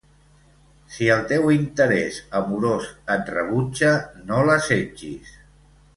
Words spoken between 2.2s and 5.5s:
amorós et rebutja, no l'assetgis.